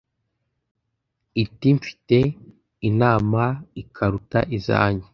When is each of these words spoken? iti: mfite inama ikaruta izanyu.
iti: 1.43 1.67
mfite 1.77 2.17
inama 2.89 3.43
ikaruta 3.81 4.39
izanyu. 4.57 5.05